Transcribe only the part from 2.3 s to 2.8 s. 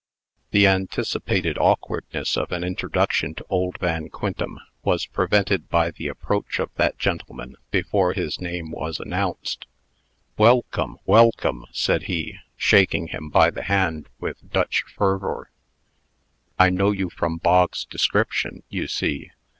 of an